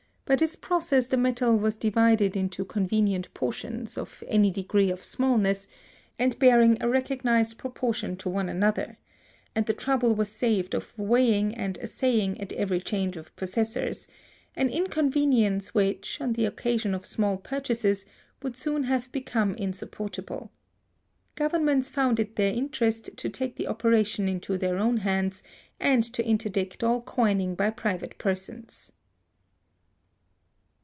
By 0.23 0.37
this 0.37 0.55
process 0.55 1.07
the 1.07 1.17
metal 1.17 1.57
was 1.59 1.75
divided 1.75 2.37
into 2.37 2.63
convenient 2.63 3.33
portions, 3.33 3.97
of 3.97 4.23
any 4.29 4.49
degree 4.49 4.89
of 4.89 5.03
smallness, 5.03 5.67
and 6.17 6.39
bearing 6.39 6.77
a 6.81 6.87
recognized 6.87 7.57
proportion 7.57 8.15
to 8.15 8.29
one 8.29 8.47
another; 8.47 8.97
and 9.53 9.65
the 9.65 9.73
trouble 9.73 10.15
was 10.15 10.29
saved 10.29 10.73
of 10.73 10.97
weighing 10.97 11.53
and 11.55 11.77
assaying 11.79 12.39
at 12.39 12.53
every 12.53 12.79
change 12.79 13.17
of 13.17 13.35
possessors—an 13.35 14.69
inconvenience 14.69 15.73
which, 15.75 16.21
on 16.21 16.31
the 16.31 16.45
occasion 16.45 16.95
of 16.95 17.05
small 17.05 17.35
purchases, 17.35 18.05
would 18.41 18.55
soon 18.55 18.83
have 18.83 19.11
become 19.11 19.53
insupportable. 19.55 20.49
Governments 21.35 21.89
found 21.89 22.21
it 22.21 22.37
their 22.37 22.53
interest 22.53 23.09
to 23.17 23.27
take 23.27 23.57
the 23.57 23.67
operation 23.67 24.29
into 24.29 24.57
their 24.57 24.77
own 24.77 24.95
hands, 24.95 25.43
and 25.77 26.05
to 26.05 26.25
interdict 26.25 26.85
all 26.85 27.01
coining 27.01 27.53
by 27.53 27.69
private 27.69 28.17
persons. 28.17 28.93